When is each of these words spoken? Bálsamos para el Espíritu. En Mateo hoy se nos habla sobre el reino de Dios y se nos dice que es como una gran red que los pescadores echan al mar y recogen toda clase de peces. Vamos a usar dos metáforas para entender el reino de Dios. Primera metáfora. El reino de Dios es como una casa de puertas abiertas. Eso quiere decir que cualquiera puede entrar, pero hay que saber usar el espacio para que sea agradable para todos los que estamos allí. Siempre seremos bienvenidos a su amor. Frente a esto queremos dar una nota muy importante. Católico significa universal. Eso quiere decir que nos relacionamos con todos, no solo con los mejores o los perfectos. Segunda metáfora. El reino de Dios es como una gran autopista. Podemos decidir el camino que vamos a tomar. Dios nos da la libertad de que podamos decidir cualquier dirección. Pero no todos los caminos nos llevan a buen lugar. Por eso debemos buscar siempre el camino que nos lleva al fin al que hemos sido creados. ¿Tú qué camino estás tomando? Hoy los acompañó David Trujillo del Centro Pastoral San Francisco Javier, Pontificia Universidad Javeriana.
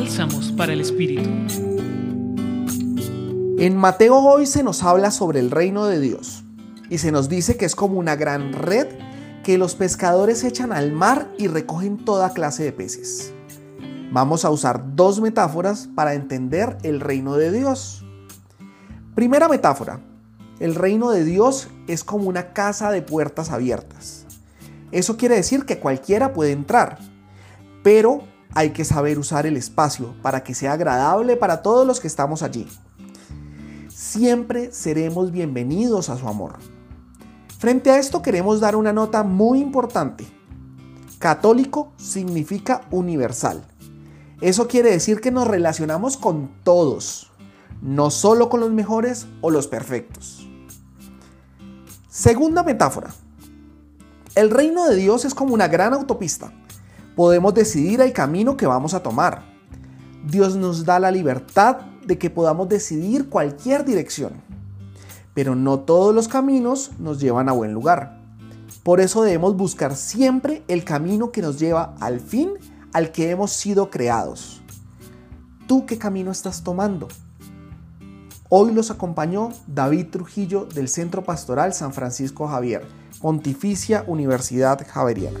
Bálsamos 0.00 0.52
para 0.52 0.72
el 0.72 0.80
Espíritu. 0.80 1.28
En 3.58 3.76
Mateo 3.76 4.14
hoy 4.18 4.46
se 4.46 4.62
nos 4.62 4.84
habla 4.84 5.10
sobre 5.10 5.40
el 5.40 5.50
reino 5.50 5.86
de 5.86 5.98
Dios 5.98 6.44
y 6.88 6.98
se 6.98 7.10
nos 7.10 7.28
dice 7.28 7.56
que 7.56 7.64
es 7.64 7.74
como 7.74 7.98
una 7.98 8.14
gran 8.14 8.52
red 8.52 8.86
que 9.42 9.58
los 9.58 9.74
pescadores 9.74 10.44
echan 10.44 10.72
al 10.72 10.92
mar 10.92 11.28
y 11.36 11.48
recogen 11.48 12.04
toda 12.04 12.32
clase 12.32 12.62
de 12.62 12.70
peces. 12.70 13.32
Vamos 14.12 14.44
a 14.44 14.50
usar 14.50 14.94
dos 14.94 15.20
metáforas 15.20 15.88
para 15.96 16.14
entender 16.14 16.78
el 16.84 17.00
reino 17.00 17.34
de 17.34 17.50
Dios. 17.50 18.04
Primera 19.16 19.48
metáfora. 19.48 19.98
El 20.60 20.76
reino 20.76 21.10
de 21.10 21.24
Dios 21.24 21.70
es 21.88 22.04
como 22.04 22.28
una 22.28 22.52
casa 22.52 22.92
de 22.92 23.02
puertas 23.02 23.50
abiertas. 23.50 24.26
Eso 24.92 25.16
quiere 25.16 25.34
decir 25.34 25.64
que 25.64 25.80
cualquiera 25.80 26.32
puede 26.32 26.52
entrar, 26.52 27.00
pero 27.82 28.22
hay 28.54 28.70
que 28.70 28.84
saber 28.84 29.18
usar 29.18 29.46
el 29.46 29.56
espacio 29.56 30.14
para 30.22 30.42
que 30.42 30.54
sea 30.54 30.72
agradable 30.72 31.36
para 31.36 31.62
todos 31.62 31.86
los 31.86 32.00
que 32.00 32.08
estamos 32.08 32.42
allí. 32.42 32.66
Siempre 33.88 34.72
seremos 34.72 35.32
bienvenidos 35.32 36.08
a 36.08 36.16
su 36.16 36.28
amor. 36.28 36.54
Frente 37.58 37.90
a 37.90 37.98
esto 37.98 38.22
queremos 38.22 38.60
dar 38.60 38.76
una 38.76 38.92
nota 38.92 39.22
muy 39.22 39.60
importante. 39.60 40.26
Católico 41.18 41.92
significa 41.96 42.82
universal. 42.90 43.64
Eso 44.40 44.68
quiere 44.68 44.92
decir 44.92 45.20
que 45.20 45.32
nos 45.32 45.48
relacionamos 45.48 46.16
con 46.16 46.50
todos, 46.62 47.32
no 47.82 48.10
solo 48.10 48.48
con 48.48 48.60
los 48.60 48.70
mejores 48.70 49.26
o 49.40 49.50
los 49.50 49.66
perfectos. 49.66 50.48
Segunda 52.08 52.62
metáfora. 52.62 53.12
El 54.36 54.50
reino 54.50 54.86
de 54.86 54.94
Dios 54.94 55.24
es 55.24 55.34
como 55.34 55.54
una 55.54 55.66
gran 55.66 55.92
autopista. 55.92 56.52
Podemos 57.18 57.52
decidir 57.52 58.00
el 58.00 58.12
camino 58.12 58.56
que 58.56 58.68
vamos 58.68 58.94
a 58.94 59.02
tomar. 59.02 59.42
Dios 60.24 60.54
nos 60.54 60.84
da 60.84 61.00
la 61.00 61.10
libertad 61.10 61.78
de 62.06 62.16
que 62.16 62.30
podamos 62.30 62.68
decidir 62.68 63.28
cualquier 63.28 63.84
dirección. 63.84 64.34
Pero 65.34 65.56
no 65.56 65.80
todos 65.80 66.14
los 66.14 66.28
caminos 66.28 66.92
nos 67.00 67.18
llevan 67.18 67.48
a 67.48 67.52
buen 67.52 67.74
lugar. 67.74 68.20
Por 68.84 69.00
eso 69.00 69.22
debemos 69.22 69.56
buscar 69.56 69.96
siempre 69.96 70.62
el 70.68 70.84
camino 70.84 71.32
que 71.32 71.42
nos 71.42 71.58
lleva 71.58 71.96
al 71.98 72.20
fin 72.20 72.50
al 72.92 73.10
que 73.10 73.30
hemos 73.30 73.50
sido 73.50 73.90
creados. 73.90 74.62
¿Tú 75.66 75.86
qué 75.86 75.98
camino 75.98 76.30
estás 76.30 76.62
tomando? 76.62 77.08
Hoy 78.48 78.72
los 78.72 78.92
acompañó 78.92 79.48
David 79.66 80.06
Trujillo 80.12 80.66
del 80.66 80.88
Centro 80.88 81.24
Pastoral 81.24 81.74
San 81.74 81.92
Francisco 81.92 82.46
Javier, 82.46 82.86
Pontificia 83.20 84.04
Universidad 84.06 84.86
Javeriana. 84.86 85.40